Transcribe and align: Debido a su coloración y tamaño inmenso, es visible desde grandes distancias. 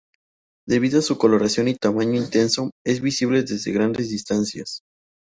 Debido 0.67 0.97
a 0.97 1.03
su 1.03 1.19
coloración 1.19 1.67
y 1.67 1.75
tamaño 1.75 2.15
inmenso, 2.15 2.71
es 2.83 3.01
visible 3.01 3.43
desde 3.43 3.71
grandes 3.71 4.09
distancias. 4.09 4.81